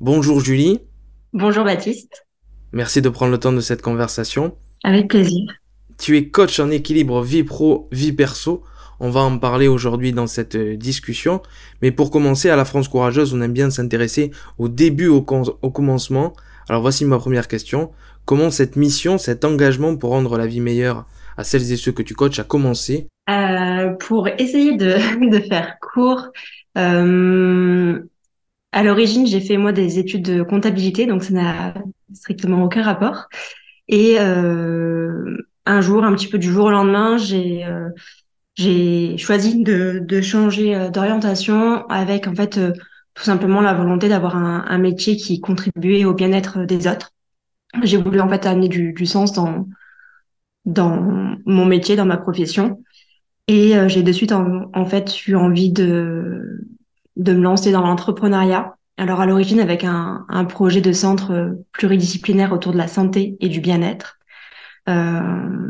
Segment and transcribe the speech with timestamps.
[0.00, 0.80] Bonjour Julie.
[1.32, 2.26] Bonjour Baptiste.
[2.72, 4.54] Merci de prendre le temps de cette conversation.
[4.84, 5.50] Avec plaisir.
[5.98, 8.62] Tu es coach en équilibre vie pro, vie perso.
[9.00, 11.40] On va en parler aujourd'hui dans cette euh, discussion.
[11.80, 15.24] Mais pour commencer, à la France Courageuse, on aime bien s'intéresser au début, au,
[15.62, 16.34] au commencement.
[16.68, 17.90] Alors voici ma première question.
[18.26, 21.06] Comment cette mission, cet engagement pour rendre la vie meilleure
[21.38, 23.06] à celles et ceux que tu coaches a commencé?
[23.30, 26.28] Euh, Pour essayer de, de faire court,
[26.76, 27.98] euh,
[28.72, 31.74] à l'origine, j'ai fait moi des études de comptabilité, donc ça n'a
[32.12, 33.28] strictement aucun rapport.
[33.88, 40.00] Et euh, un jour, un petit peu du jour au lendemain, j'ai euh, choisi de,
[40.02, 42.72] de changer euh, d'orientation avec en fait euh,
[43.14, 47.12] tout simplement la volonté d'avoir un, un, métier qui contribuait au bien-être des autres.
[47.82, 49.66] J'ai voulu en fait amener du, du sens dans
[50.64, 52.82] dans mon métier, dans ma profession.
[53.48, 56.66] Et euh, j'ai de suite en, en, fait eu envie de,
[57.16, 58.76] de me lancer dans l'entrepreneuriat.
[58.96, 63.48] Alors à l'origine avec un, un, projet de centre pluridisciplinaire autour de la santé et
[63.48, 64.18] du bien-être.
[64.88, 65.20] Euh,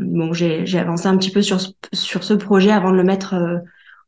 [0.01, 1.59] bon, j'ai avancé un petit peu sur,
[1.91, 3.57] sur ce projet avant de le mettre euh,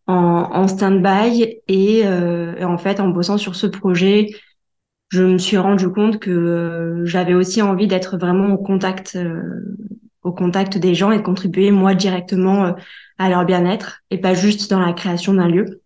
[0.08, 4.28] en, stand-by et, euh, en fait en bossant sur ce projet,
[5.10, 9.18] je me suis rendu compte que euh, j'avais aussi envie d'être vraiment au contact
[10.24, 12.72] au contact des gens et de contribuer moi directement euh,
[13.18, 15.82] à leur bien-être et pas juste dans la création d'un lieu.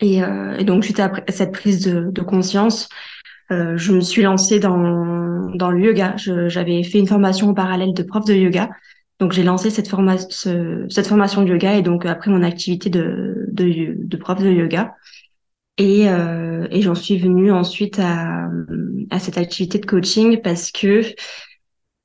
[0.00, 2.88] Et, euh, et, donc suite à cette prise de, de conscience,
[3.50, 6.14] euh, je me suis lancée dans, dans le yoga.
[6.16, 8.70] J'avais fait une formation en parallèle de prof de yoga.
[9.18, 12.90] Donc j'ai lancé cette, forma ce, cette formation de yoga et donc après mon activité
[12.90, 14.94] de, de, de prof de yoga.
[15.78, 18.48] Et, euh, et j'en suis venue ensuite à,
[19.10, 21.02] à cette activité de coaching parce que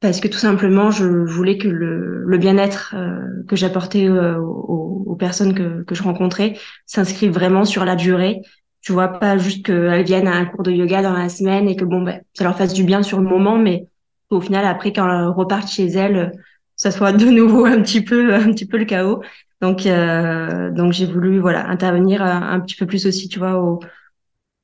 [0.02, 5.04] parce que tout simplement, je voulais que le, le bien-être euh, que j'apportais euh, aux,
[5.06, 6.58] aux, personnes que, que je rencontrais
[6.88, 8.42] s'inscrive vraiment sur la durée.
[8.82, 11.76] Tu vois, pas juste qu'elles viennent à un cours de yoga dans la semaine et
[11.76, 13.86] que bon, ben, ça leur fasse du bien sur le moment, mais
[14.32, 16.32] au final, après, quand elles repartent chez elles,
[16.76, 19.22] ça soit de nouveau un petit peu, un petit peu le chaos.
[19.62, 23.62] Donc, euh, donc j'ai voulu voilà intervenir un, un, petit peu plus aussi, tu vois,
[23.62, 23.80] au,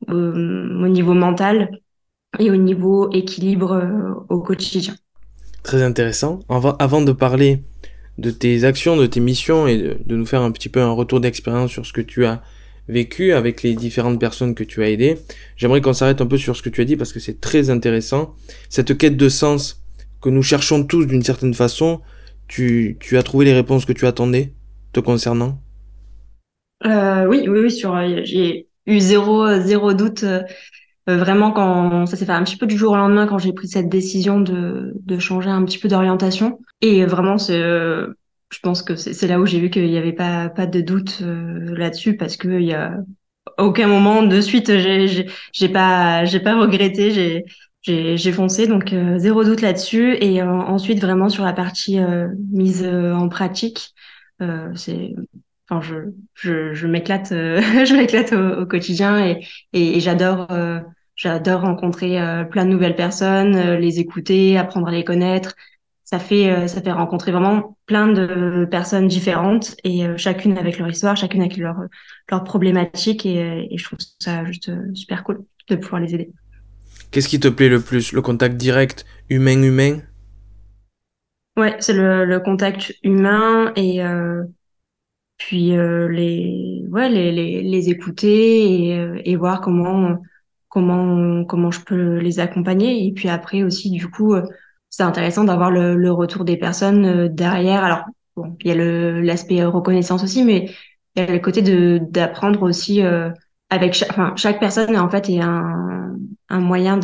[0.08, 1.70] au, au niveau mental
[2.40, 4.96] et au niveau équilibre euh, au quotidien
[5.68, 6.40] très intéressant.
[6.50, 7.62] Avant de parler
[8.18, 11.20] de tes actions, de tes missions et de, nous faire un petit peu un retour
[11.20, 12.42] d'expérience sur ce que tu as
[12.88, 15.18] vécu avec les différentes personnes que tu as aidées,
[15.58, 17.70] j'aimerais qu'on s'arrête un peu sur ce que tu as dit parce que c'est très
[17.70, 18.34] intéressant.
[18.70, 19.84] Cette quête de sens
[20.22, 22.00] que nous cherchons tous d'une certaine façon,
[22.48, 24.54] tu, as trouvé les réponses que tu attendais
[24.94, 25.60] te concernant?
[26.86, 30.24] Euh, Oui, oui, oui, sur, euh, j'ai eu zéro, zéro doute.
[31.08, 33.38] Euh, euh, vraiment quand ça s'est fait un petit peu du jour au lendemain quand
[33.38, 36.60] j'ai pris cette décision de, de changer un petit peu d'orientation.
[36.82, 38.08] Et vraiment c'est euh,
[38.50, 41.20] je pense que c'est là où j'ai vu qu'il n'y avait pas pas de doute
[41.22, 42.98] euh, là-dessus parce que il y a
[43.58, 47.46] aucun moment de suite j'ai j'ai pas j'ai pas regretté j'ai
[47.84, 48.68] j'ai foncé.
[48.68, 50.18] Donc zéro doute là-dessus.
[50.22, 52.00] Et ensuite vraiment sur la partie
[52.52, 53.94] mise en pratique
[54.76, 55.16] c'est
[55.70, 60.48] enfin je je, m'éclate je m'éclate au, au, quotidien et et, et j'adore
[61.18, 65.56] J'adore rencontrer euh, plein de nouvelles personnes, euh, les écouter, apprendre à les connaître.
[66.04, 70.88] Ça fait, euh, ça fait rencontrer vraiment plein de personnes différentes et chacune avec leur
[70.88, 71.76] histoire, chacune avec leur,
[72.30, 76.32] leur problématique et, et je trouve ça juste super cool de pouvoir les aider.
[77.10, 78.14] Qu'est-ce qui te plaît le plus?
[78.14, 80.02] Le contact direct humain-humain
[81.58, 84.02] Ouais, c'est le, le, contact humain et
[85.38, 90.20] puis les, ouais, les, les, les écouter et, et voir comment
[90.78, 93.08] comment comment je peux les accompagner.
[93.08, 94.44] Et puis après aussi du coup euh,
[94.90, 97.84] c'est intéressant d'avoir le, retour des personnes euh, derrière.
[97.84, 98.04] Alors
[98.36, 100.70] bon il y a le l'aspect reconnaissance aussi mais
[101.16, 103.32] il y a le côté de d'apprendre aussi euh,
[103.72, 106.16] avec chaque, personne en fait est un,
[106.50, 107.00] un moyen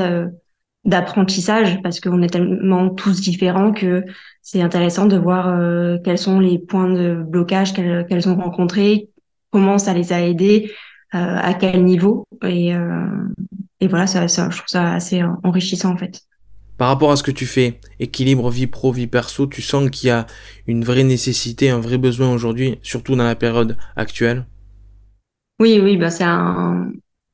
[0.86, 4.04] d'apprentissage parce qu'on est tellement tous différents que
[4.44, 9.10] c'est intéressant de voir euh, quels sont les points de blocage qu'elles qu'elles ont rencontrés
[9.52, 12.26] comment ça les a aidés euh, à quel niveau.
[12.44, 13.06] Et, euh,
[13.80, 16.22] et voilà ça, ça, je trouve ça assez enrichissant en fait.
[16.78, 20.08] Par rapport à ce que tu fais, équilibre vie pro, vie perso, tu sens qu'il
[20.08, 20.26] y a
[20.66, 24.46] une vraie nécessité, un vrai besoin aujourd'hui, surtout dans la période actuelle?
[25.60, 26.92] Oui, oui, bah c'est un,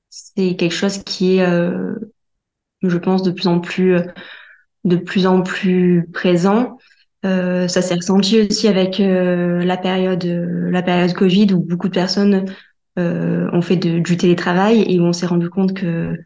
[0.10, 1.96] c'est quelque chose qui est, euh,
[2.84, 3.96] je pense, de plus en plus,
[4.84, 6.78] de plus en plus présent.
[7.26, 11.88] Euh, ça s'est ressenti aussi avec euh, la période, euh, la période Covid où beaucoup
[11.88, 12.46] de personnes
[13.00, 16.18] euh, ont fait de, du télétravail et on s'est rendu compte que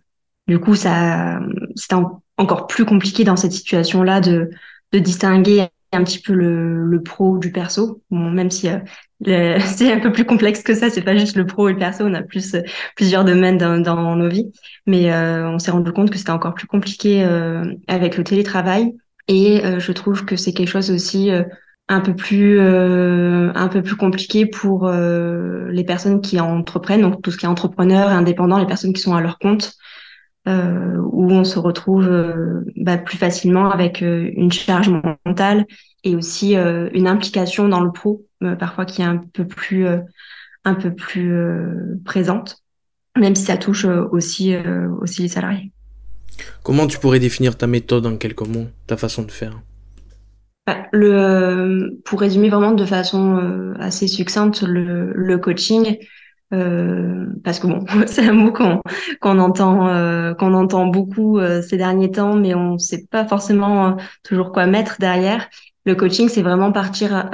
[0.47, 1.39] du coup ça,
[1.75, 1.95] c'était
[2.37, 4.49] encore plus compliqué dans cette situation-là de,
[4.91, 10.11] de distinguer un petit peu le, pro du perso, même si euh, c'est un peu
[10.11, 12.55] plus complexe que ça, c'est pas juste le pro et le perso, on a plus
[12.95, 14.51] plusieurs domaines dans, nos vies,
[14.87, 17.23] mais on s'est rendu compte que c'était encore plus compliqué
[17.87, 18.93] avec le télétravail.
[19.27, 21.43] Et euh, je trouve que c'est quelque chose aussi euh,
[21.89, 27.31] un peu plus euh, un peu plus compliqué pour les personnes qui entreprennent, donc tout
[27.31, 29.73] ce qui est entrepreneur, indépendant, les personnes qui sont à leur compte.
[30.45, 32.09] Euh, où on se retrouve
[32.75, 34.89] bah, plus facilement avec une charge
[35.25, 35.65] mentale
[36.03, 38.25] et aussi une implication dans le pro,
[38.59, 39.87] parfois qui est un peu plus
[40.65, 41.33] un peu plus
[42.03, 42.57] présente,
[43.17, 44.53] même si ça touche aussi
[45.01, 45.71] aussi les salariés.
[46.61, 49.61] Comment tu pourrais définir ta méthode en quelques mots, ta façon de faire?
[50.65, 55.97] Bah, le, Pour résumer vraiment de façon euh, assez succincte, le, coaching,
[56.53, 61.77] euh, parce que bon, c'est un mot qu'on entend euh, qu'on entend beaucoup euh, ces
[61.77, 63.91] derniers temps, mais on ne sait pas forcément euh,
[64.23, 65.49] toujours quoi mettre derrière.
[65.85, 67.29] Le coaching, c'est vraiment partir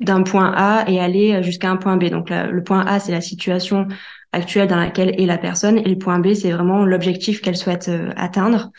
[0.00, 2.04] d'un point A et aller jusqu'à un point B.
[2.04, 3.86] Donc le point A, c'est la situation
[4.34, 5.78] actuelle dans laquelle est la personne.
[5.78, 8.70] Et le point B, c'est vraiment l'objectif qu'elle souhaite euh, atteindre.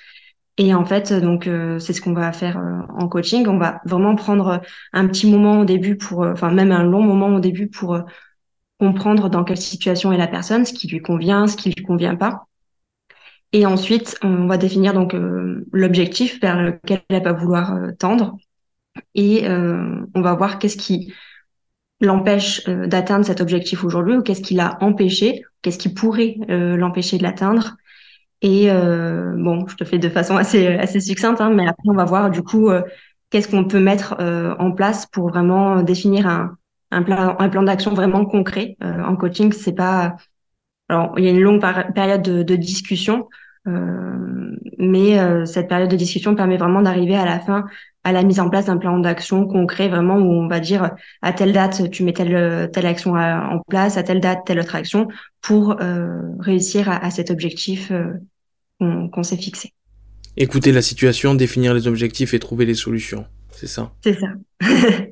[0.58, 3.48] Et en fait, donc euh, c'est ce qu'on va faire euh, en coaching.
[3.48, 4.62] On va vraiment prendre
[4.94, 8.00] un petit moment au début pour, enfin même un long moment au début pour
[8.80, 12.16] comprendre dans quelle situation est la personne, ce qui lui convient, ce qui lui convient
[12.16, 12.48] pas.
[13.52, 15.16] Et ensuite, on va définir donc
[15.72, 18.36] l'objectif vers lequel elle va vouloir tendre.
[19.14, 21.14] Et on va voir qu'est-ce qui
[22.02, 26.76] l'empêche euh, d'atteindre cet objectif aujourd'hui ou qu'est-ce qui l'a empêché, qu'est-ce qui pourrait euh,
[26.76, 27.78] l'empêcher de l'atteindre.
[28.46, 31.96] Et euh, bon, je te fais de façon assez assez succincte, hein, mais après on
[31.96, 32.70] va voir du coup
[33.32, 34.16] qu'est-ce qu'on peut mettre
[34.60, 36.56] en place pour vraiment définir un,
[36.92, 38.78] un plan un plan d'action vraiment concret.
[38.82, 40.18] en coaching, c'est pas
[40.90, 41.60] alors il y a une longue
[41.96, 43.30] période de, de discussion,
[44.78, 47.66] mais cette période de discussion permet vraiment d'arriver à la fin
[48.04, 50.92] à la mise en place d'un plan d'action concret, vraiment où on va dire
[51.24, 54.76] à telle date tu mets telle telle action en place, à telle date telle autre
[54.76, 55.08] action
[55.42, 57.92] pour euh, réussir à, cet objectif
[58.80, 59.74] qu'on s'est fixé.
[60.38, 63.94] Écouter la situation, définir les objectifs et trouver les solutions, c'est ça.
[64.04, 64.34] C'est ça.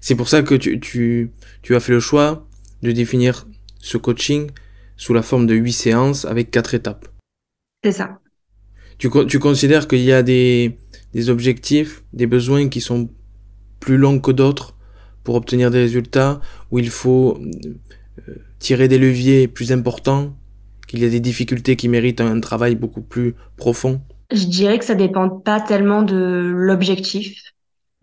[0.00, 1.32] c'est pour ça que tu, tu,
[1.62, 2.46] tu as fait le choix
[2.82, 3.46] de définir
[3.80, 4.50] ce coaching
[4.96, 7.08] sous la forme de huit séances avec quatre étapes.
[7.82, 8.20] C'est ça.
[8.98, 10.76] Tu, tu considères qu'il y a des,
[11.14, 13.08] des objectifs, des besoins qui sont
[13.80, 14.74] plus longs que d'autres
[15.24, 16.40] pour obtenir des résultats,
[16.70, 17.38] où il faut
[18.28, 20.36] euh, tirer des leviers plus importants,
[20.88, 24.00] qu'il y a des difficultés qui méritent un travail beaucoup plus profond?
[24.32, 27.40] Je dirais que ça dépend pas tellement de l'objectif.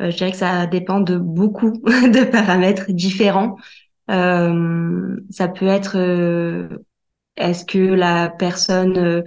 [0.01, 3.57] Euh, je dirais que ça dépend de beaucoup de paramètres différents.
[4.09, 5.97] Euh, ça peut être
[7.37, 9.23] est-ce que la personne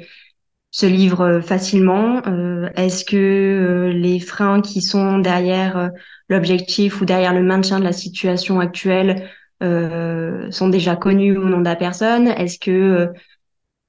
[0.71, 2.23] se livre facilement?
[2.27, 5.89] Euh, Est-ce que euh, les freins qui sont derrière euh,
[6.29, 9.29] l'objectif ou derrière le maintien de la situation actuelle
[9.61, 12.29] sont déjà connus au nom de la personne?
[12.29, 13.09] Est-ce que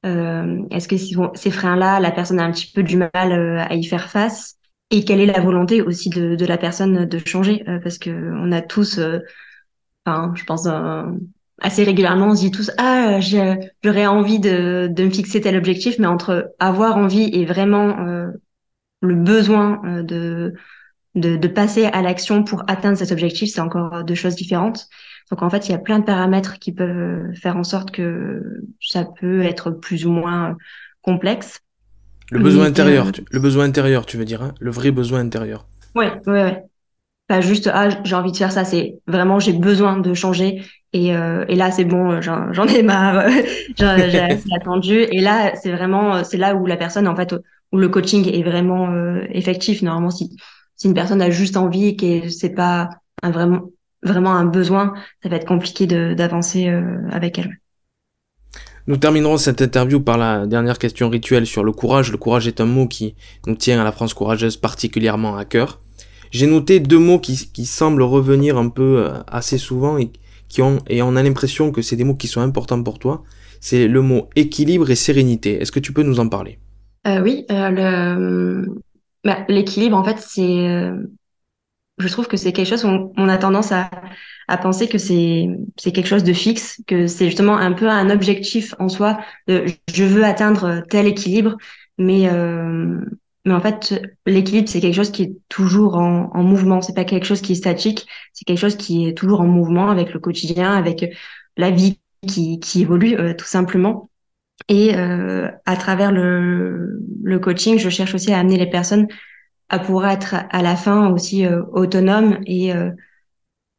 [0.03, 0.97] est-ce que
[1.37, 4.55] ces freins-là, la personne a un petit peu du mal à y faire face?
[4.91, 7.63] Et quelle est la volonté aussi de, de la personne de changer?
[7.83, 8.99] Parce que on a tous,
[10.05, 10.67] enfin, je pense,
[11.61, 15.99] assez régulièrement, on se dit tous ah j'aurais envie de, de me fixer tel objectif,
[15.99, 18.27] mais entre avoir envie et vraiment euh,
[19.01, 20.53] le besoin euh, de,
[21.15, 24.87] de, de passer à l'action pour atteindre cet objectif, c'est encore deux choses différentes.
[25.29, 28.61] Donc en fait, il y a plein de paramètres qui peuvent faire en sorte que
[28.81, 30.57] ça peut être plus ou moins
[31.01, 31.61] complexe.
[32.31, 35.65] Le besoin intérieur, euh, le besoin intérieur, tu veux dire, hein le vrai besoin intérieur.
[35.95, 36.63] Ouais, ouais, ouais.
[37.27, 41.15] Pas juste ah j'ai envie de faire ça, c'est vraiment j'ai besoin de changer et,
[41.15, 43.29] euh, et là, c'est bon, j'en ai marre,
[43.77, 44.19] j'ai
[44.55, 45.05] attendu.
[45.11, 47.35] Et là, c'est vraiment, c'est là où la personne, en fait,
[47.71, 49.83] où le coaching est vraiment euh, effectif.
[49.83, 50.35] Normalement, si,
[50.75, 52.89] si une personne a juste envie et que c'est pas
[53.21, 53.69] un vraiment,
[54.03, 57.59] vraiment un besoin, ça va être compliqué d'avancer euh, avec elle.
[58.87, 62.11] Nous terminerons cette interview par la dernière question rituelle sur le courage.
[62.11, 63.15] Le courage est un mot qui
[63.45, 65.79] nous tient à la France courageuse particulièrement à cœur.
[66.31, 70.11] J'ai noté deux mots qui, qui semblent revenir un peu assez souvent et
[70.49, 73.23] qui ont, et on a l'impression que c'est des mots qui sont importants pour toi,
[73.61, 75.61] c'est le mot équilibre et sérénité.
[75.61, 76.59] Est-ce que tu peux nous en parler?
[77.07, 78.65] Euh, Oui, euh,
[79.23, 80.95] bah, l'équilibre, en fait, c'est, euh,
[81.99, 83.89] je trouve que c'est quelque chose où on, a tendance à,
[84.47, 88.73] à penser que c'est, quelque chose de fixe, que c'est justement un peu un objectif
[88.79, 89.19] en soi.
[89.47, 91.57] De, je veux atteindre tel équilibre,
[91.97, 92.29] mais
[93.45, 96.81] mais en fait, l'équilibre, c'est quelque chose qui est toujours en, en mouvement.
[96.81, 98.05] C'est pas quelque chose qui est statique.
[98.33, 101.05] C'est quelque chose qui est toujours en mouvement avec le quotidien, avec
[101.57, 104.09] la vie qui, qui évolue, euh, tout simplement.
[104.67, 109.07] Et euh, à travers le, le coaching, je cherche aussi à amener les personnes
[109.69, 112.73] à pouvoir être à la fin aussi euh, autonomes et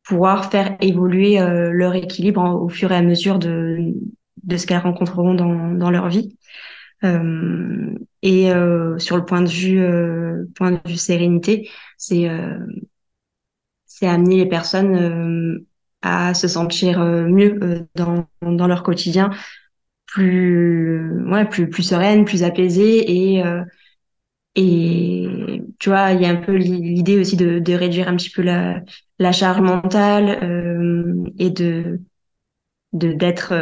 [0.05, 3.95] pouvoir faire évoluer leur équilibre au fur et à mesure de,
[4.43, 6.37] de ce qu'elles rencontreront dans, dans leur vie.
[7.05, 12.29] Euh, et euh, sur le point de vue euh, point de vue sérénité, c'est
[13.87, 15.65] c'est amener les personnes
[16.03, 19.31] à se sentir mieux dans dans leur quotidien,
[20.07, 23.43] plus ouais plus plus sereine, plus apaisée et
[24.57, 28.31] et tu vois, il y a un peu l'idée aussi de, de réduire un petit
[28.31, 28.83] peu la,
[29.19, 32.01] la charge mentale euh, et de
[32.93, 33.55] d'être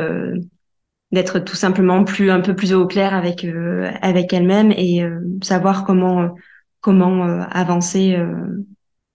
[1.13, 5.21] d'être tout simplement plus un peu plus au clair avec euh, avec elle-même et euh,
[5.43, 6.35] savoir comment
[6.81, 8.17] comment euh, avancer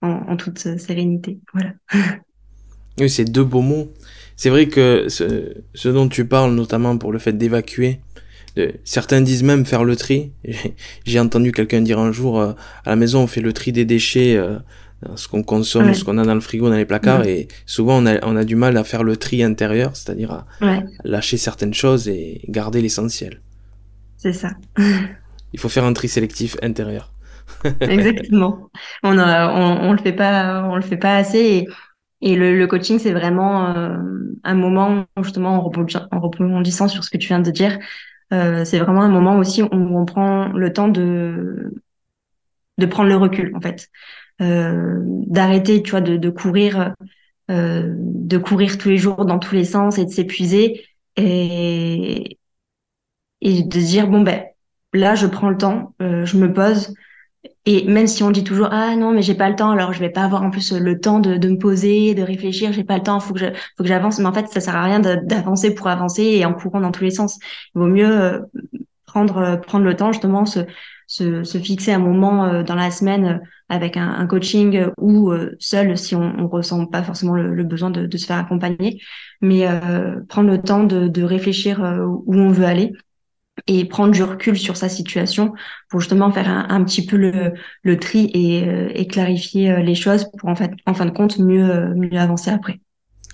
[0.01, 1.39] en, toute sérénité.
[1.53, 1.73] Voilà.
[2.99, 3.93] oui, c'est deux beaux mots.
[4.35, 8.01] C'est vrai que ce, dont tu parles, notamment pour le fait d'évacuer,
[8.83, 10.31] certains disent même faire le tri.
[11.05, 12.55] J'ai entendu quelqu'un dire un jour à
[12.85, 14.39] la maison on fait le tri des déchets
[15.15, 18.05] ce qu'on consomme, ce qu'on a dans le frigo, dans les placards, et souvent on
[18.05, 20.45] a, on a du mal à faire le tri intérieur, c'est-à-dire à
[21.03, 23.41] lâcher certaines choses et garder l'essentiel.
[24.17, 24.51] C'est ça.
[25.51, 27.11] Il faut faire un tri sélectif intérieur.
[27.81, 28.69] Exactement.
[29.03, 31.39] On, on, le fait pas, on le fait pas assez.
[31.39, 31.67] Et,
[32.21, 33.97] et le, le, coaching, c'est vraiment euh,
[34.43, 37.77] un moment justement en rebondissant, sur ce que tu viens de dire.
[38.31, 41.73] Euh, c'est vraiment un moment aussi où on prend le temps de
[42.77, 43.89] de prendre le recul en fait.
[44.41, 46.93] Euh, d'arrêter, tu vois, de, de courir,
[47.51, 50.85] euh, de courir tous les jours dans tous les sens et de s'épuiser
[51.17, 52.39] et
[53.41, 54.43] et de dire bon ben
[54.93, 56.93] là je prends le temps, euh, je me pose
[57.65, 59.99] et même si on dit toujours ah non mais j'ai pas le temps alors je
[59.99, 62.97] vais pas avoir en plus le temps de, de me poser de réfléchir j'ai pas
[62.97, 63.39] le temps faut que
[63.77, 64.19] faut que j'avance.
[64.19, 67.03] Mais en fait ça sert à rien d'avancer pour avancer et en courant dans tous
[67.03, 67.39] les sens.
[67.75, 68.41] Il vaut mieux
[69.05, 70.61] prendre prendre le temps justement se
[71.07, 75.97] se, se fixer un moment dans la semaine avec un, coaching euh, ou euh, seul
[75.97, 79.01] si on, on ressent pas forcément le, besoin de, de, se faire accompagner,
[79.41, 81.79] mais euh, prendre le temps de, de réfléchir
[82.25, 82.93] où on veut aller
[83.67, 85.53] et prendre du recul sur sa situation
[85.89, 88.65] pour justement faire un, un petit peu le, le tri et,
[88.99, 92.79] et, clarifier les choses pour en fait en fin de compte mieux mieux avancer après.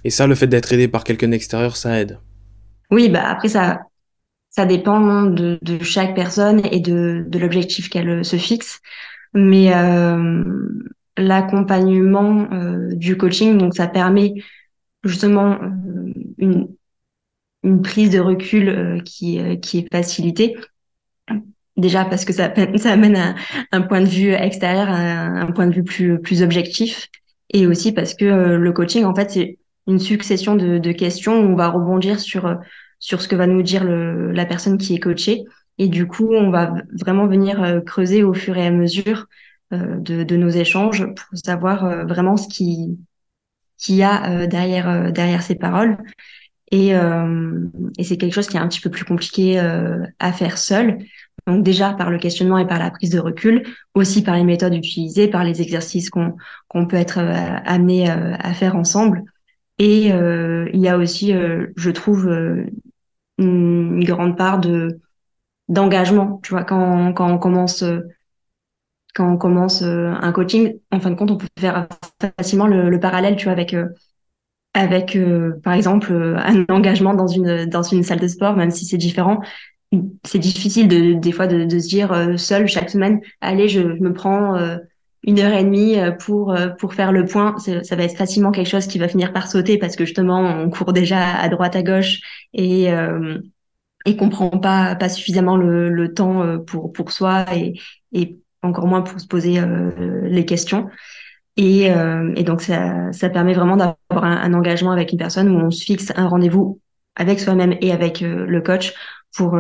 [0.04, 2.20] Et ça, le fait d'être aidé par quelqu'un d'extérieur, ça aide?
[2.92, 3.82] Oui, bah après ça
[4.50, 8.82] ça dépend de, de chaque personne et de, de l'objectif qu'elle se fixe
[9.34, 10.44] mais euh,
[11.18, 14.34] l'accompagnement euh, du coaching, donc ça permet
[15.04, 16.68] justement euh, une,
[17.64, 20.56] une prise de recul qui, qui est facilitée.
[21.78, 23.36] Déjà parce que ça, ça amène un,
[23.72, 27.08] un point de vue extérieur, un, un, point de vue plus, plus objectif,
[27.52, 31.52] et aussi parce que le coaching, en fait, c'est une succession de, de, questions où
[31.52, 32.58] on va rebondir sur
[33.00, 35.46] sur ce que va nous dire le, la personne qui est coachée
[35.80, 39.28] et du coup, on va vraiment venir euh, creuser au fur et à mesure
[39.74, 43.00] euh, de, de, nos échanges pour savoir euh, vraiment ce qui
[43.78, 45.98] qu'il y a derrière derrière ces paroles.
[46.72, 49.60] Et, et c'est quelque chose qui est un petit peu plus compliqué
[50.20, 51.00] à faire seul.
[51.48, 53.64] Donc déjà par le questionnement et par la prise de recul,
[53.96, 56.36] aussi par les méthodes utilisées, par les exercices qu'on
[56.68, 59.24] qu'on peut être amené à faire ensemble.
[59.80, 61.34] Et il y a aussi,
[61.76, 62.30] je trouve,
[63.38, 65.00] une grande part de
[65.70, 66.40] d'engagement.
[66.44, 67.84] Tu vois, quand, quand on commence
[69.16, 71.88] quand on commence euh, un coaching, en fin de compte, on peut faire
[72.38, 73.88] facilement le, le parallèle, tu vois, avec euh,
[74.74, 78.86] avec euh, par exemple un engagement dans une dans une salle de sport, même si
[78.86, 79.40] c'est différent.
[80.24, 84.14] C'est difficile de des fois de, de se dire seul chaque semaine, allez, je, me
[84.14, 84.56] prends
[85.24, 87.56] une heure et demie pour pour faire le point.
[87.58, 90.70] Ça va être facilement quelque chose qui va finir par sauter parce que justement on
[90.70, 92.20] court déjà à droite à gauche
[92.54, 92.94] et
[94.06, 97.80] et qu'on prend pas pas suffisamment le, le temps euh, pour pour soi et,
[98.14, 100.90] et encore moins pour se poser euh, les questions.
[101.58, 105.60] Et, euh, et, donc ça, ça permet vraiment d'avoir un, engagement avec une personne où
[105.60, 106.80] on se fixe un rendez-vous
[107.16, 108.94] avec soi-même et avec le coach
[109.36, 109.60] pour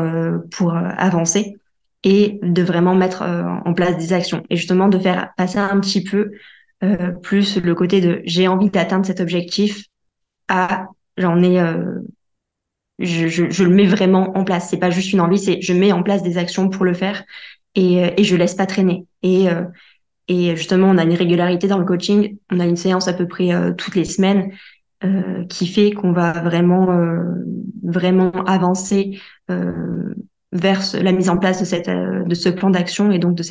[0.51, 1.58] pour avancer
[2.03, 6.01] et de vraiment mettre en place des actions et justement de faire passer un petit
[6.01, 6.31] peu
[7.22, 9.84] plus le côté de j'ai envie d'atteindre cet objectif
[10.48, 11.60] à j'en ai
[13.00, 14.69] je, je, je, le mets vraiment en place.
[14.69, 17.24] C'est pas juste une envie, c'est je mets en place des actions pour le faire
[17.75, 19.05] et, et je laisse pas traîner.
[19.24, 19.63] Et, euh,
[20.29, 22.38] et justement, on a une régularité dans le coaching.
[22.51, 24.51] On a une séance à peu près euh, toutes les semaines
[25.03, 27.24] euh, qui fait qu'on va vraiment, euh,
[27.83, 29.19] vraiment avancer
[30.51, 33.43] vers la mise en place de ce plan d'action et donc de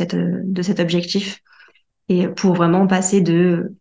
[0.62, 1.40] cet objectif
[2.08, 3.75] et pour vraiment passer de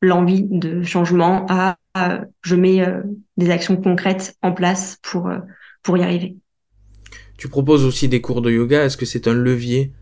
[0.00, 1.76] l'envie de changement à,
[2.40, 2.86] je mets
[3.36, 5.30] des actions concrètes en place pour
[5.82, 6.36] pour y arriver.
[7.36, 8.84] Tu proposes aussi des cours de yoga.
[8.84, 9.92] Est-ce que c'est un levier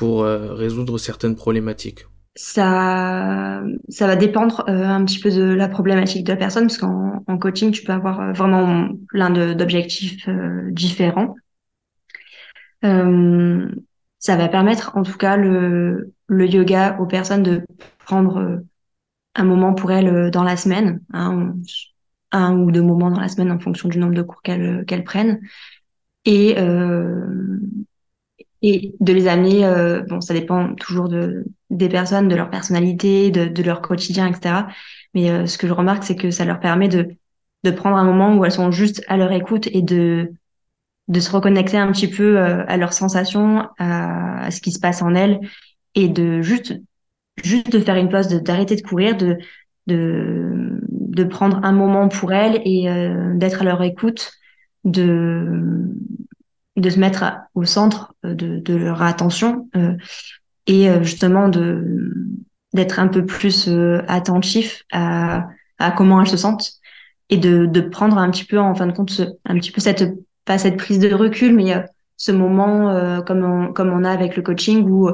[0.00, 6.24] pour résoudre certaines problématiques ça, ça va dépendre euh, un petit peu de la problématique
[6.24, 10.70] de la personne, parce qu'en en coaching, tu peux avoir euh, vraiment plein d'objectifs euh,
[10.70, 11.34] différents.
[12.82, 17.62] ça va permettre, en tout cas, le, le yoga aux personnes de
[17.98, 18.62] prendre
[19.34, 21.54] un moment pour elles dans la semaine, hein,
[22.32, 25.04] un ou deux moments dans la semaine en fonction du nombre de cours qu'elles qu'elles
[25.04, 25.40] prennent,
[26.24, 26.54] et
[28.62, 33.30] et de les amener, euh, bon, ça dépend toujours de, des personnes, de leur personnalité,
[33.30, 34.68] de, de leur quotidien, etc.
[35.14, 37.08] Mais euh, ce que je remarque, c'est que ça leur permet de,
[37.64, 40.32] de prendre un moment où elles sont juste à leur écoute et de,
[41.08, 45.02] de se reconnecter un petit peu euh, à leurs sensations, à, ce qui se passe
[45.02, 45.40] en elles,
[45.94, 46.74] et de juste,
[47.44, 49.38] juste de faire une pause, d'arrêter de, courir, de,
[49.86, 52.88] de, de prendre un moment pour elles et
[53.36, 54.32] d'être à leur écoute,
[54.84, 55.90] de
[56.80, 59.94] de se mettre au centre euh, de, leur attention euh,
[60.66, 62.12] et euh, justement de
[62.72, 63.68] d'être un peu plus
[64.06, 66.74] attentif à, à comment elles se sentent
[67.28, 69.80] et de, de prendre un petit peu en fin de compte ce, un petit peu
[69.80, 71.84] cette pas cette prise de recul mais
[72.16, 75.10] ce moment comme on, comme on a avec le coaching où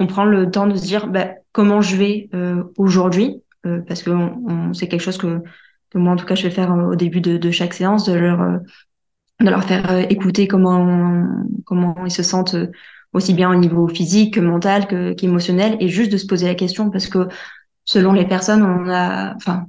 [0.00, 2.28] on prend le temps de se dire bah, comment je vais
[2.76, 3.40] aujourd'hui
[3.86, 5.42] parce que on, c'est quelque chose que,
[5.90, 8.14] que moi en tout cas je vais faire au début de, de chaque séance de
[8.14, 8.58] leur
[9.40, 11.26] de leur faire euh, écouter comment
[11.66, 12.70] comment ils se sentent euh,
[13.12, 16.54] aussi bien au niveau physique que mental que qu'émotionnel et juste de se poser la
[16.54, 17.28] question parce que
[17.84, 19.66] selon les personnes on a enfin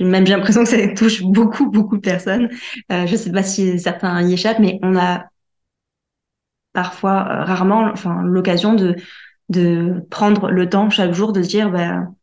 [0.00, 2.48] même l'impression que ça touche beaucoup beaucoup de personnes.
[2.92, 5.24] Euh, je sais pas si certains y échappent mais on a
[6.72, 8.96] parfois rarement enfin l'occasion de
[9.48, 12.14] de prendre le temps chaque jour de se dire ben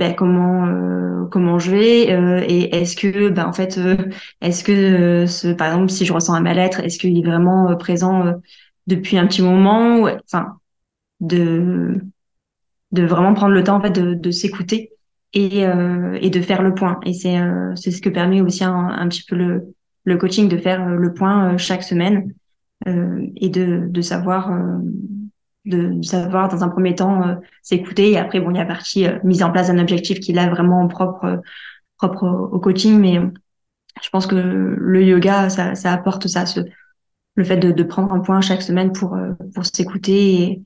[0.00, 3.98] ben, comment euh, comment je vais euh, et est-ce que ben en fait euh,
[4.40, 8.32] est-ce que ce, par exemple si je ressens un mal-être est-ce qu'il est vraiment présent
[8.86, 10.56] depuis un petit moment enfin
[11.20, 11.98] de
[12.92, 14.92] de vraiment prendre le temps en fait de, de s'écouter
[15.34, 16.98] et et de faire le point.
[17.04, 17.36] Et c'est
[17.76, 21.12] c'est ce que permet aussi un, un, petit peu le le coaching de faire le
[21.12, 22.32] point chaque semaine
[22.86, 24.50] et de de savoir
[25.66, 28.12] de savoir dans un premier temps euh, s'écouter.
[28.12, 30.48] Et après bon il y a partie euh, mise en place d'un objectif qui est
[30.48, 31.36] vraiment propre euh,
[31.98, 32.98] propre au, coaching.
[32.98, 33.20] Mais
[34.02, 36.44] je pense que le yoga ça, ça apporte ça
[37.36, 39.16] le fait de, de, prendre un point chaque semaine pour
[39.54, 40.62] pour s'écouter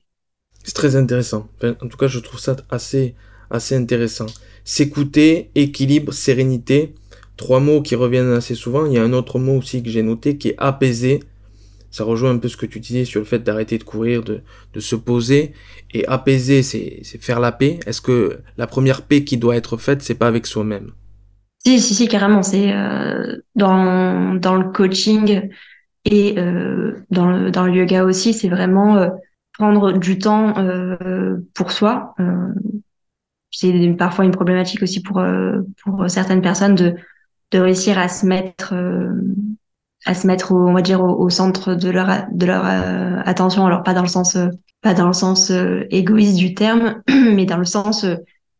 [0.63, 1.47] c'est très intéressant.
[1.63, 3.15] En tout cas je trouve ça assez
[3.51, 4.25] assez intéressant.
[4.63, 6.95] S'écouter équilibre sérénité.
[7.37, 8.85] Trois mots qui reviennent assez souvent.
[8.85, 11.19] Il y a un autre mot aussi que j'ai noté qui est apaiser
[11.95, 14.41] ça rejoint un peu ce que tu disais sur le fait d'arrêter de courir, de,
[14.73, 15.53] de se poser.
[15.93, 17.79] Et apaiser, c'est faire la paix.
[17.87, 20.91] Est-ce que la première paix qui doit être faite, c'est pas avec soi-même?
[21.65, 22.43] Si, si, si, carrément.
[22.43, 25.49] C'est euh, dans, dans le coaching
[26.03, 29.07] et euh, dans, le, dans le yoga aussi, c'est vraiment euh,
[29.53, 30.53] prendre du temps
[31.53, 32.13] pour soi.
[33.51, 35.23] C'est parfois une problématique aussi pour,
[35.81, 36.95] pour certaines personnes de,
[37.51, 38.73] de réussir à se mettre
[40.05, 43.65] à se mettre au, on va dire au, centre de leur de leur euh, attention.
[43.65, 44.49] Alors pas dans le sens euh,
[44.81, 48.05] pas dans le sens euh, égoïste du terme mais dans le sens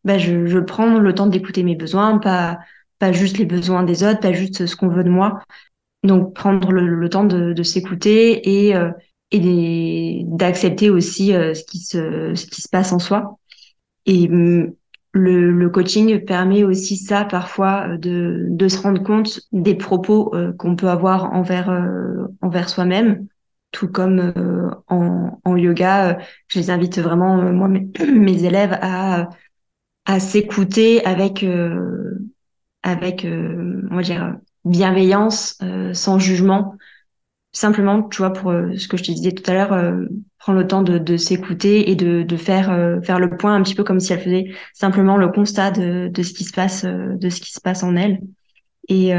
[0.04, 2.58] bah, je, je prends le temps d'écouter mes besoins pas
[2.98, 5.40] pas juste les besoins des autres pas juste ce qu'on veut de moi.
[6.02, 8.74] Donc prendre le, le temps de, de s'écouter et
[9.32, 13.38] et d'accepter aussi ce qui se ce qui se passe en soi.
[14.06, 14.72] Et hum,
[15.16, 20.76] le, coaching permet aussi ça parfois euh, de, se rendre compte des propos euh, qu'on
[20.76, 23.26] peut avoir envers euh, envers soi-même.
[23.72, 24.32] Tout comme
[24.88, 29.28] en, en, yoga je les invite vraiment moi mes, mes, élèves à
[30.06, 31.44] à s'écouter avec
[32.82, 35.58] avec on va dire bienveillance
[35.92, 36.76] sans jugement.
[37.56, 40.04] Simplement, tu vois, pour euh, ce que je te disais tout à l'heure, euh,
[40.46, 43.98] prendre le temps de, s'écouter et de, euh, faire le point un petit peu comme
[43.98, 47.60] si elle faisait simplement le constat de, ce qui se passe de ce qui se
[47.60, 48.20] passe en elle.
[48.88, 49.10] Et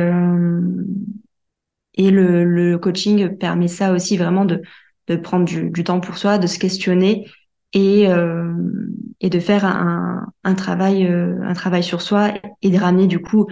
[1.95, 4.61] et le, coaching permet ça aussi vraiment de
[5.17, 7.25] prendre du, temps pour soi, de se questionner
[7.73, 8.07] et
[9.19, 13.47] et de faire un, travail un travail sur soi et de ramener du coup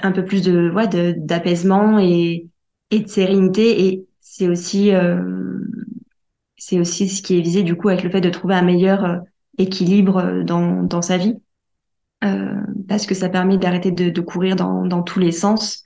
[0.00, 2.48] un peu plus d'apaisement et
[2.90, 3.86] de sérénité.
[3.86, 5.20] Et c'est aussi, euh,
[6.58, 9.04] c'est aussi ce qui est visé du coup avec le fait de trouver un meilleur
[9.04, 9.18] euh,
[9.56, 11.36] équilibre euh, dans, sa vie.
[12.24, 12.52] Euh,
[12.88, 15.84] parce que ça permet d'arrêter de, courir dans, tous les sens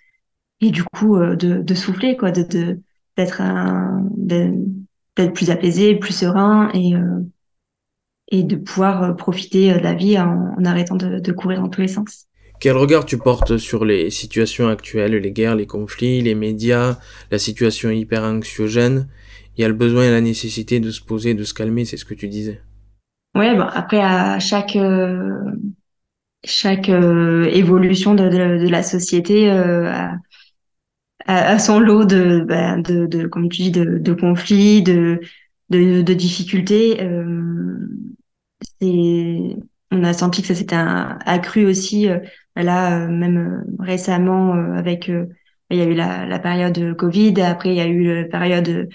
[0.63, 2.81] et du coup de, souffler quoi, de,
[3.17, 3.43] d'être
[5.35, 11.33] plus apaisé, plus serein et de pouvoir profiter de la vie en, arrêtant de, de
[11.33, 12.29] courir dans tous les sens.
[12.61, 16.99] Quel regard tu portes sur les situations actuelles, les guerres, les conflits, les médias,
[17.31, 19.09] la situation hyper anxiogène?
[19.57, 21.97] Il y a le besoin et la nécessité de se poser, de se calmer, c'est
[21.97, 22.63] ce que tu disais.
[23.35, 24.77] Ouais, bon, après à chaque
[26.45, 28.25] chaque euh, évolution de,
[28.69, 29.93] la société euh,
[31.27, 35.21] a, son lot de, bah, de, de, comme tu dis, de, conflits, de,
[35.71, 37.01] de, difficultés.
[37.01, 37.77] Euh,
[38.81, 42.19] on a senti que ça s'était accru aussi euh,
[42.57, 45.09] là, même récemment avec
[45.71, 48.89] il y a eu la période Covid, après il y a eu la période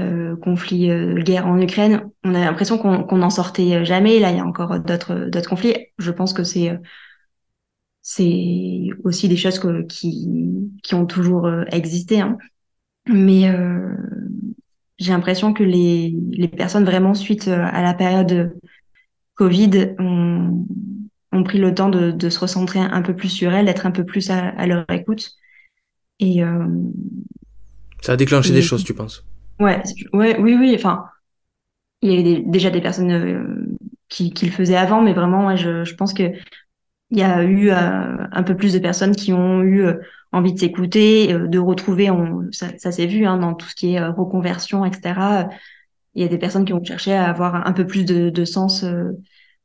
[0.00, 4.18] euh, conflit, euh, guerre en Ukraine, on a l'impression qu'on n'en sortait jamais.
[4.18, 5.76] Là, il y a encore d'autres d'autres conflits.
[5.98, 6.78] Je pense que c'est
[8.02, 10.28] c'est aussi des choses qui
[10.82, 12.20] qui ont toujours euh, existé.
[12.20, 12.38] Hein.
[13.08, 13.94] Mais euh,
[14.98, 18.56] j'ai l'impression que les les personnes vraiment suite à la période
[19.34, 20.66] Covid ont,
[21.32, 23.90] ont pris le temps de, de se recentrer un peu plus sur elles, d'être un
[23.90, 25.30] peu plus à, à leur écoute.
[26.18, 26.42] Et
[28.02, 29.24] ça a déclenché des choses, tu penses?
[29.60, 30.74] Ouais, ouais, oui, oui.
[30.74, 31.04] Enfin,
[32.02, 33.76] il y avait déjà des personnes euh,
[34.08, 36.32] qui, qui, le faisaient avant, mais vraiment, ouais, je, je pense que
[37.10, 39.94] il y a eu euh, un peu plus de personnes qui ont eu euh,
[40.32, 43.94] envie de s'écouter, de retrouver, on, ça, ça s'est vu hein, dans tout ce qui
[43.94, 45.48] est reconversion, etc.
[46.14, 48.44] Il y a des personnes qui ont cherché à avoir un peu plus de, de
[48.46, 48.84] sens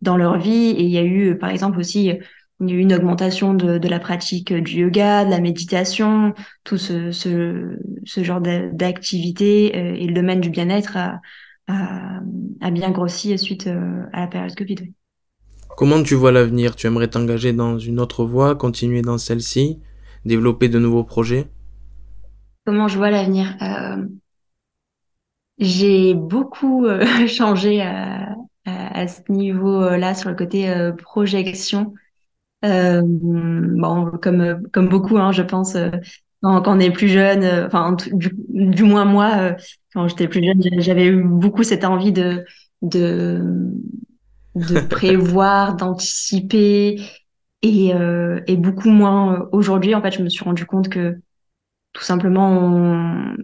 [0.02, 2.12] dans leur vie, et il y a eu, par exemple, aussi
[2.62, 6.34] il y a eu une augmentation de, de, la pratique du yoga, de la méditation,
[6.64, 11.20] tout ce, ce, ce genre d'activité euh, et le domaine du bien-être a,
[11.68, 12.20] a,
[12.62, 14.94] a, bien grossi suite euh, à la période Covid.
[15.78, 16.76] Comment tu vois l'avenir?
[16.76, 19.80] Tu aimerais t'engager dans une autre voie, continuer dans celle-ci,
[20.26, 21.48] développer de nouveaux projets?
[22.66, 23.56] Comment je vois l'avenir?
[23.62, 24.06] Euh,
[25.58, 26.86] J'ai beaucoup
[27.28, 31.94] changé à, à, à ce niveau-là sur le côté projection.
[32.66, 35.90] Euh, bon, comme comme beaucoup, hein, je pense, euh,
[36.42, 39.56] quand, on est plus jeune, euh, enfin du, moins moi,
[39.94, 42.44] quand j'étais plus jeune, j'avais eu beaucoup cette envie de
[42.82, 43.42] de
[44.56, 47.02] de prévoir, d'anticiper
[47.62, 47.92] et,
[48.48, 49.96] et beaucoup moins aujourd'hui.
[49.96, 51.18] En fait, je me suis rendu compte que
[51.94, 53.36] tout simplement, on,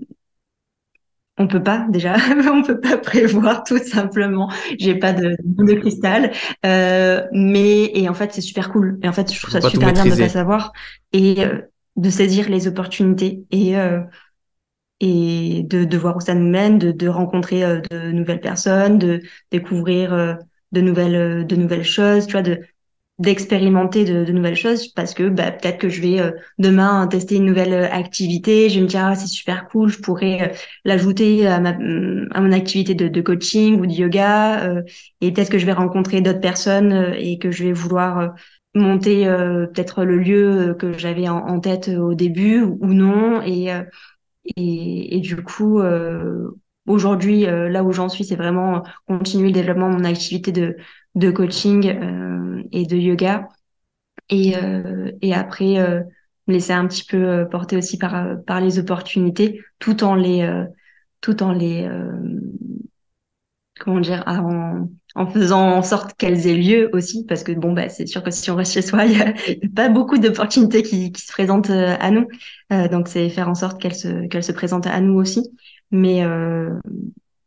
[1.41, 2.15] on peut pas déjà,
[2.53, 4.49] on peut pas prévoir tout simplement.
[4.79, 6.31] J'ai pas de, de cristal,
[6.65, 8.99] euh, mais et en fait c'est super cool.
[9.03, 10.71] Et en fait je trouve ça super bien de pas savoir
[11.13, 11.61] et euh,
[11.97, 14.01] de saisir les opportunités et euh,
[14.99, 18.99] et de, de voir où ça nous mène, de, de rencontrer euh, de nouvelles personnes,
[18.99, 20.35] de découvrir euh,
[20.71, 22.59] de nouvelles de nouvelles choses, tu vois, de
[23.21, 27.35] d'expérimenter de, de, nouvelles choses parce que bah, peut-être que je vais euh, demain tester
[27.35, 30.55] une nouvelle euh, activité, je vais me dire ah, c'est super cool, je pourrais euh,
[30.85, 34.83] l'ajouter à, ma, à mon activité de, de coaching ou de yoga
[35.21, 38.33] et peut-être que je vais rencontrer d'autres personnes et que je vais vouloir
[38.73, 43.67] monter peut-être le lieu que j'avais en, tête au début ou, non et,
[44.55, 45.81] et, et du coup
[46.87, 50.77] aujourd'hui là où j'en suis c'est vraiment continuer le développement de mon activité de
[51.15, 53.47] de coaching euh, et de yoga.
[54.29, 56.01] Et, euh, et après, euh,
[56.47, 60.49] me laisser un petit peu porter aussi par, par les opportunités, tout en les,
[61.21, 61.87] tout en les,
[63.79, 67.89] comment dire, en, en faisant en sorte qu'elles aient lieu aussi, parce que bon, bah,
[67.89, 69.33] c'est sûr que si on reste chez soi, il n'y a,
[69.75, 72.27] pas beaucoup d'opportunités qui, qui, se présentent à nous.
[72.71, 75.51] Euh, donc, c'est faire en sorte qu'elles se, qu'elles se présentent à nous aussi.
[75.91, 76.71] Mais euh,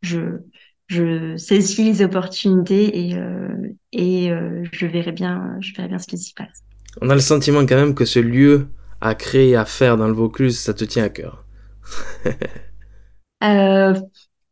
[0.01, 0.39] je,
[0.87, 3.49] je saisis les opportunités et, euh,
[3.91, 6.63] et euh, je verrai bien, je verrai bien ce qui s'y passe.
[7.01, 8.67] On a le sentiment quand même que ce lieu
[9.01, 11.45] à créer, à faire dans le Vaucluse, ça te tient à cœur.
[13.43, 13.93] euh,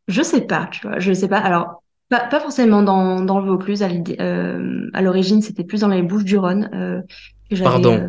[0.08, 1.38] je sais pas, tu vois, je sais pas.
[1.38, 3.82] Alors, pas, pas forcément dans, dans le Vaucluse.
[3.82, 3.88] À
[4.20, 6.68] euh, l'origine, c'était plus dans les Bouches du Rhône.
[6.74, 7.00] Euh,
[7.54, 7.94] que Pardon.
[7.94, 8.08] Euh,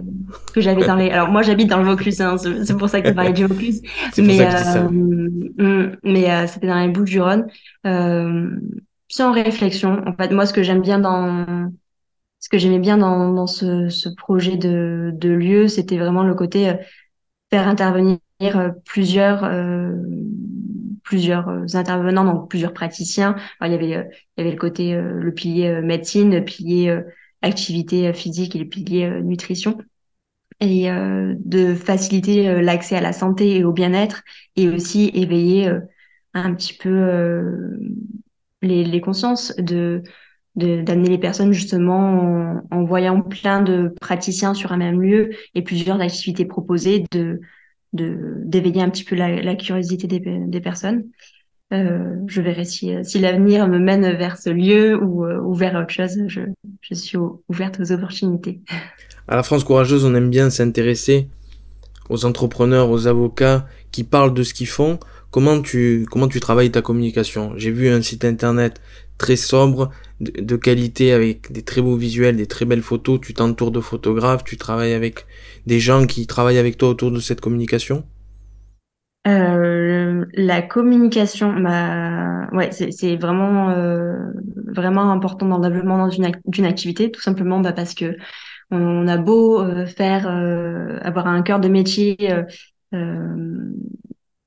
[0.54, 1.10] que j'avais dans les.
[1.10, 2.22] Alors moi, j'habite dans le Vaucluse.
[2.22, 3.82] Hein, c'est pour ça que tu parlais du Vaucluse.
[4.18, 7.48] mais euh, mm, mais euh, c'était dans les Bouches du Rhône.
[7.86, 8.50] Euh,
[9.20, 10.02] en réflexion.
[10.06, 11.70] En fait, moi, ce que j'aime bien dans
[12.40, 16.36] ce que j'aimais bien dans, dans ce, ce projet de, de lieu, c'était vraiment le
[16.36, 16.74] côté
[17.50, 19.50] faire intervenir plusieurs
[21.04, 23.36] plusieurs intervenants, donc plusieurs praticiens.
[23.62, 23.94] il y avait il
[24.38, 27.00] y avait le côté le pilier médecine, le pilier
[27.46, 29.78] activité physique et le pilier nutrition
[30.60, 34.24] et euh, de faciliter euh, l'accès à la santé et au bien-être
[34.56, 35.80] et aussi éveiller euh,
[36.34, 37.78] un petit peu
[38.62, 40.04] les, consciences de
[40.56, 46.02] d'amener les personnes justement en, voyant plein de praticiens sur un même lieu et plusieurs
[46.02, 47.40] activités proposées de
[47.94, 51.06] d'éveiller un petit peu la, curiosité des personnes.
[51.74, 55.92] Euh, je verrai si, si l'avenir me mène vers ce lieu ou, ou vers autre
[55.92, 56.18] chose.
[56.28, 56.42] Je,
[56.82, 57.18] je suis
[57.50, 58.62] ouverte aux opportunités.
[59.28, 61.28] À la France courageuse, on aime bien s'intéresser
[62.10, 65.00] aux entrepreneurs, aux avocats qui parlent de ce qu'ils font.
[65.32, 67.54] Comment tu, comment tu travailles ta communication?
[67.58, 68.80] J'ai vu un site internet
[69.18, 73.20] très sobre, de, qualité, avec des très beaux visuels, des très belles photos.
[73.22, 75.26] Tu t'entoures de photographes, tu travailles avec
[75.66, 78.06] des gens qui travaillent avec toi autour de cette communication?
[79.28, 84.18] Euh, la communication, bah, ouais, c'est vraiment euh,
[84.68, 88.18] vraiment important dans le développement d'une activité, tout simplement bah, parce que
[88.72, 90.28] on a beau euh, faire
[91.04, 92.18] avoir un cœur de métier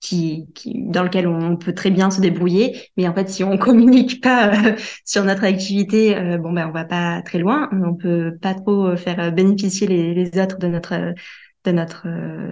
[0.00, 0.46] qui,
[0.86, 2.80] dans lequel on peut très bien se débrouiller.
[2.96, 4.52] Mais en fait, si on communique pas
[5.04, 7.68] sur notre activité, bon ben on va pas très loin.
[7.72, 11.14] On peut pas trop faire bénéficier les, les autres de notre
[11.64, 12.06] de notre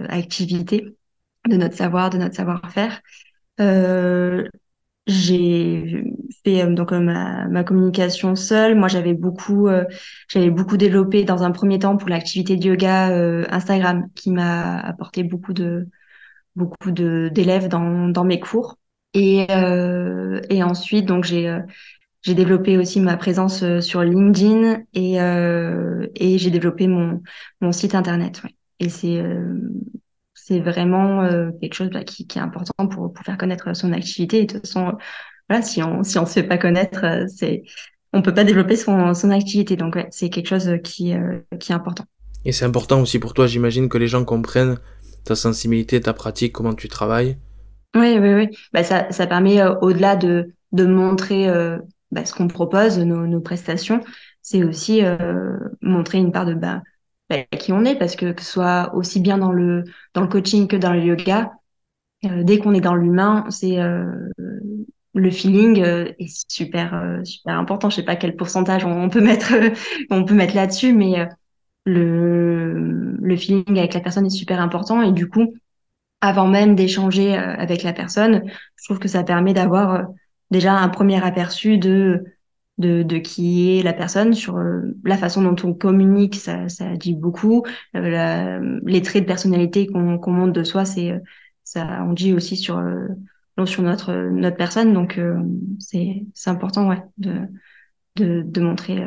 [0.09, 0.97] activité,
[1.47, 3.01] de notre savoir, de notre savoir-faire.
[5.07, 6.03] j'ai
[6.43, 8.75] fait donc ma, ma, communication seule.
[8.75, 9.69] Moi, j'avais beaucoup,
[10.29, 13.07] j'avais beaucoup développé dans un premier temps pour l'activité de yoga
[13.49, 15.87] Instagram, qui m'a apporté beaucoup de
[16.57, 18.77] beaucoup d'élèves dans, mes cours.
[19.13, 21.61] Et, euh, ensuite, donc j'ai euh,
[22.23, 27.21] j'ai développé aussi ma présence euh, sur LinkedIn et euh, et j'ai développé mon
[27.61, 28.41] mon site internet.
[28.43, 28.55] Ouais.
[28.79, 29.23] Et c'est
[30.47, 31.27] c'est vraiment
[31.61, 34.39] quelque chose bah, qui, qui est important pour pour faire connaître son activité.
[34.39, 34.93] Et de toute façon,
[35.49, 37.63] voilà, si on si on se fait pas connaître, c'est
[38.13, 39.75] on peut pas développer son son activité.
[39.75, 41.13] Donc ouais, c'est quelque chose qui
[41.59, 42.05] qui est important.
[42.45, 44.77] Et c'est important aussi pour toi, j'imagine, que les gens comprennent
[45.25, 47.37] ta sensibilité, ta pratique, comment tu travailles.
[47.95, 48.47] Oui, oui, oui.
[48.73, 51.77] Bah, ça, ça permet, euh, au-delà de, de montrer euh,
[52.11, 54.01] bah, ce qu'on propose, nos, nos prestations,
[54.41, 56.81] c'est aussi euh, montrer une part de bah,
[57.29, 60.27] bah, qui on est, parce que que ce soit aussi bien dans le, dans le
[60.27, 61.51] coaching que dans le yoga,
[62.23, 63.77] dès qu'on est dans l'humain, c'est
[65.13, 67.89] le feeling est super, super important.
[67.89, 69.53] Je sais pas quel pourcentage on, on peut mettre,
[70.09, 71.27] on peut mettre là-dessus, mais
[71.85, 75.53] le, le feeling avec la personne est super important et du coup,
[76.21, 78.43] avant même d'échanger euh, avec la personne,
[78.75, 80.03] je trouve que ça permet d'avoir euh,
[80.51, 82.25] déjà un premier aperçu de,
[82.77, 86.95] de, de qui est la personne sur euh, la façon dont on communique, ça, ça
[86.95, 87.63] dit beaucoup.
[87.93, 91.13] les traits de personnalité qu'on qu'on montre de soi, c'est
[91.63, 92.81] ça on dit aussi sur
[93.65, 94.93] sur notre notre personne.
[94.93, 95.19] Donc
[95.79, 97.33] c'est c'est important ouais de
[98.15, 99.03] de, de montrer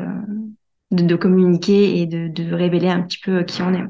[0.91, 3.83] de, communiquer et de, de, révéler un petit peu qui on est.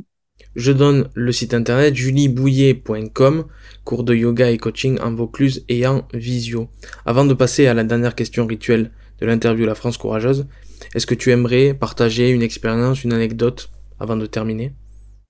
[0.56, 3.46] Je donne le site internet juliebouillet.com,
[3.84, 6.70] cours de yoga et coaching en Vaucluse et en visio.
[7.06, 8.92] Avant de passer à la dernière question rituelle
[9.22, 10.48] de l'interview La France courageuse,
[10.96, 14.74] est-ce que tu aimerais partager une expérience, une anecdote avant de terminer?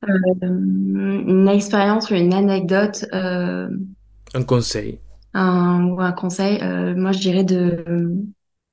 [0.03, 0.07] Euh,
[0.41, 3.69] Une expérience ou une anecdote euh,
[4.33, 4.99] Un conseil.
[5.33, 7.85] Un, ou un conseil, euh, moi je dirais de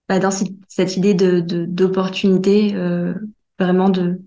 [0.09, 0.31] bah, dans
[0.69, 2.75] cette idée de d'opportunité,
[3.59, 4.21] vraiment de,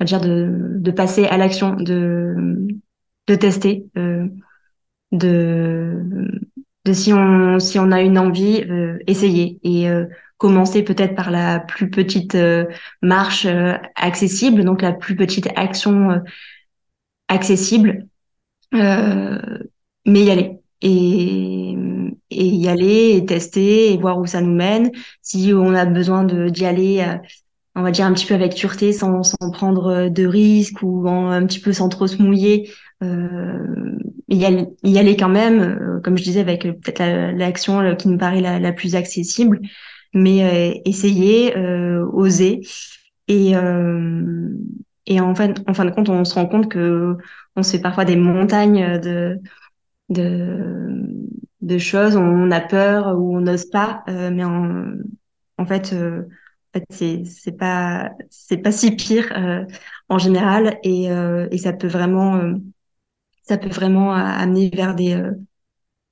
[0.00, 2.66] dire de, de passer à l'action, de
[3.26, 3.86] de tester,
[5.12, 6.40] de
[6.84, 10.06] de si on si on a une envie, euh, essayer et euh,
[10.38, 12.66] commencer peut-être par la plus petite euh,
[13.02, 13.46] marche
[13.96, 16.22] accessible, donc la plus petite action
[17.28, 18.06] accessible,
[20.06, 21.76] mais y aller et
[22.30, 24.90] et y aller et tester et voir où ça nous mène.
[25.22, 27.16] Si on a besoin de d'y aller, euh,
[27.76, 31.46] on va dire un petit peu avec sûreté, sans, sans prendre de risques ou un
[31.46, 32.74] petit peu sans trop se mouiller, euh,
[34.28, 38.18] y, aller, y aller quand même, euh, comme je disais, avec peut-être l'action qui nous
[38.18, 39.60] paraît la, plus accessible,
[40.12, 42.60] mais euh, essayer, euh, oser.
[43.28, 43.52] Et,
[45.06, 47.16] et en, fin, en fin de compte, on se rend compte que
[47.56, 49.40] on se fait parfois des montagnes de,
[51.64, 54.84] de choses, on a peur ou on n'ose pas, euh, mais en,
[55.58, 56.22] en fait, euh,
[56.90, 59.64] c'est pas c'est pas si pire euh,
[60.08, 60.78] en général.
[60.82, 62.40] Et et ça peut vraiment
[63.44, 65.20] ça peut vraiment amener vers des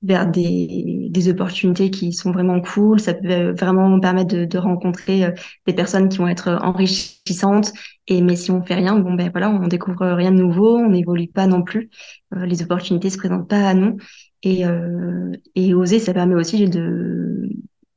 [0.01, 2.99] vers des, des opportunités qui sont vraiment cool.
[2.99, 5.33] Ça peut vraiment permettre de, de rencontrer
[5.65, 7.71] des personnes qui vont être enrichissantes.
[8.07, 10.89] Et mais si on fait rien, bon ben voilà, on découvre rien de nouveau, on
[10.89, 11.89] n'évolue pas non plus.
[12.31, 13.97] les opportunités se présentent pas à nous.
[14.45, 17.49] Et, euh, et oser, ça permet aussi de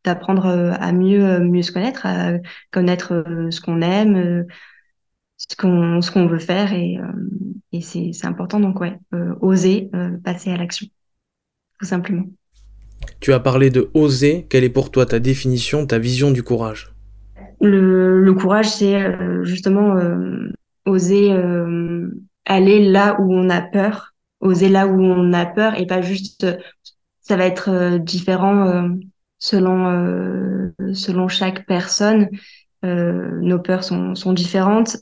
[0.05, 2.35] d'apprendre à mieux mieux se connaître, à
[2.71, 4.45] connaître euh, ce qu'on aime, euh,
[5.37, 6.99] ce qu'on ce qu'on veut faire et,
[7.73, 8.99] et c'est important donc ouais,
[9.41, 9.91] oser
[10.25, 10.87] passer à l'action,
[11.79, 12.25] tout simplement.
[13.21, 14.47] Tu as parlé de oser.
[14.49, 16.93] Quelle est pour toi ta définition, ta vision du courage?
[17.61, 18.99] Le, le courage, c'est
[19.43, 19.95] justement
[20.87, 21.33] oser
[22.45, 26.47] aller là où on a peur oser là où on a peur et pas juste,
[27.21, 28.89] ça va être différent
[29.39, 32.29] selon, selon chaque personne.
[32.83, 34.97] nos peurs sont, sont différentes.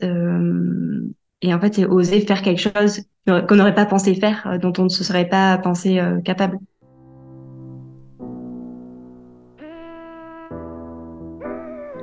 [1.45, 4.85] Et en fait, c'est oser faire quelque chose qu'on n'aurait pas pensé faire, dont on
[4.85, 6.59] ne se serait pas pensé capable.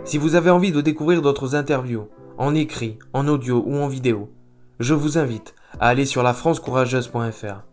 [0.04, 4.32] Si vous avez envie de découvrir d'autres interviews, en écrit, en audio ou en vidéo,
[4.80, 7.64] je vous invite à aller sur lafrancecourageuse.fr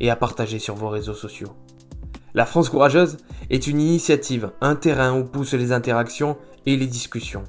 [0.00, 1.50] et à partager sur vos réseaux sociaux.
[2.32, 3.18] La France Courageuse
[3.50, 7.44] est une initiative, un terrain où poussent les interactions et les discussions.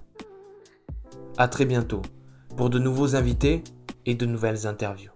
[1.37, 2.01] A très bientôt
[2.55, 3.63] pour de nouveaux invités
[4.05, 5.10] et de nouvelles interviews.